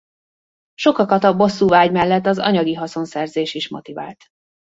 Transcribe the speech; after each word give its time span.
Sokakat 0.75 1.23
a 1.23 1.35
bosszúvágy 1.35 1.91
mellett 1.91 2.25
az 2.25 2.37
anyagi 2.39 2.73
haszonszerzés 2.73 3.53
is 3.53 3.67
motivált. 3.69 4.23